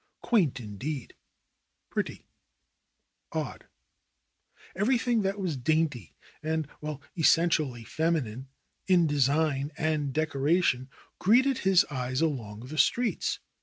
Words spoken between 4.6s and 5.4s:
Everything that